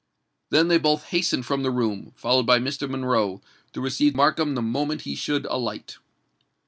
Then 0.49 0.67
they 0.67 0.79
both 0.79 1.09
hastened 1.09 1.45
from 1.45 1.61
the 1.61 1.69
room, 1.69 2.13
followed 2.15 2.47
by 2.47 2.57
Mr. 2.57 2.89
Monroe, 2.89 3.39
to 3.73 3.81
receive 3.81 4.15
Markham 4.15 4.55
the 4.55 4.61
moment 4.63 5.01
he 5.01 5.13
should 5.13 5.45
alight. 5.45 5.99